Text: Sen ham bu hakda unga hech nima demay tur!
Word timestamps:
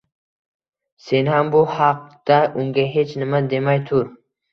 Sen 1.09 1.27
ham 1.33 1.51
bu 1.55 1.61
hakda 1.73 2.39
unga 2.63 2.87
hech 2.95 3.13
nima 3.25 3.43
demay 3.53 3.83
tur! 3.91 4.09